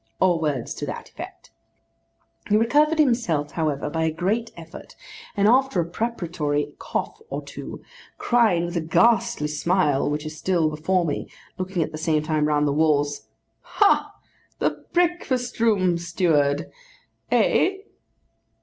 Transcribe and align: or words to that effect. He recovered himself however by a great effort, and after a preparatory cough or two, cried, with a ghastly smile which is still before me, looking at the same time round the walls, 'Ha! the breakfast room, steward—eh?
or 0.19 0.39
words 0.39 0.73
to 0.73 0.83
that 0.83 1.09
effect. 1.09 1.51
He 2.49 2.57
recovered 2.57 2.97
himself 2.97 3.51
however 3.51 3.87
by 3.87 4.05
a 4.05 4.11
great 4.11 4.49
effort, 4.57 4.95
and 5.37 5.47
after 5.47 5.79
a 5.79 5.85
preparatory 5.85 6.73
cough 6.79 7.21
or 7.29 7.43
two, 7.43 7.83
cried, 8.17 8.63
with 8.65 8.75
a 8.75 8.81
ghastly 8.81 9.47
smile 9.47 10.09
which 10.09 10.25
is 10.25 10.35
still 10.35 10.71
before 10.71 11.05
me, 11.05 11.29
looking 11.59 11.83
at 11.83 11.91
the 11.91 11.99
same 11.99 12.23
time 12.23 12.47
round 12.47 12.67
the 12.67 12.73
walls, 12.73 13.27
'Ha! 13.61 14.11
the 14.57 14.83
breakfast 14.91 15.59
room, 15.59 15.99
steward—eh? 15.99 17.77